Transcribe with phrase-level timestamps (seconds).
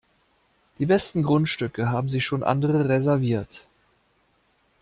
[0.79, 3.67] Die besten Grundstücke haben sich schon andere reserviert.